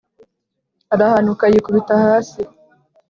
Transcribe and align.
arahanuka 0.93 1.43
yikubita 1.51 1.93
hasi. 2.03 2.41